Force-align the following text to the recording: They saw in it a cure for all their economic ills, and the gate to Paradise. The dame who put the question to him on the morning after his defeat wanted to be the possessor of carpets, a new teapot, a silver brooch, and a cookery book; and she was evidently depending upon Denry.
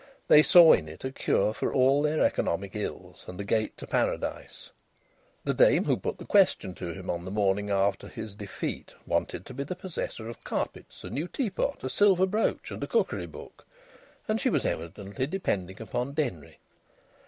They 0.29 0.41
saw 0.41 0.73
in 0.73 0.89
it 0.89 1.03
a 1.05 1.11
cure 1.11 1.53
for 1.53 1.71
all 1.71 2.01
their 2.01 2.21
economic 2.23 2.75
ills, 2.75 3.23
and 3.27 3.39
the 3.39 3.43
gate 3.43 3.77
to 3.77 3.85
Paradise. 3.85 4.71
The 5.43 5.53
dame 5.53 5.83
who 5.83 5.95
put 5.95 6.17
the 6.17 6.25
question 6.25 6.73
to 6.73 6.91
him 6.91 7.07
on 7.07 7.23
the 7.23 7.29
morning 7.29 7.69
after 7.69 8.07
his 8.07 8.33
defeat 8.33 8.95
wanted 9.05 9.45
to 9.45 9.53
be 9.53 9.63
the 9.63 9.75
possessor 9.75 10.27
of 10.27 10.43
carpets, 10.43 11.03
a 11.03 11.11
new 11.11 11.27
teapot, 11.27 11.83
a 11.83 11.87
silver 11.91 12.25
brooch, 12.25 12.71
and 12.71 12.83
a 12.83 12.87
cookery 12.87 13.27
book; 13.27 13.67
and 14.27 14.41
she 14.41 14.49
was 14.49 14.65
evidently 14.65 15.27
depending 15.27 15.79
upon 15.79 16.13
Denry. 16.13 16.57